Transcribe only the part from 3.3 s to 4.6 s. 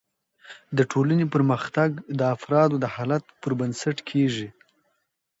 پر بنسټ کیږي.